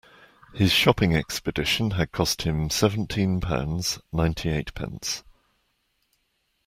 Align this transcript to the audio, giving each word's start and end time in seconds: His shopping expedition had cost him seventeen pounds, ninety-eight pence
His 0.55 0.71
shopping 0.71 1.15
expedition 1.15 1.91
had 1.91 2.11
cost 2.11 2.41
him 2.41 2.71
seventeen 2.71 3.39
pounds, 3.39 3.99
ninety-eight 4.11 4.73
pence 4.73 5.23